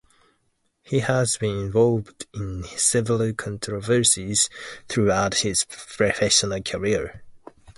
He 0.81 1.01
has 1.01 1.37
been 1.37 1.59
involved 1.59 2.25
in 2.33 2.63
several 2.75 3.33
controversies 3.33 4.49
throughout 4.87 5.35
his 5.41 5.63
professional 5.65 6.59
career. 6.63 7.21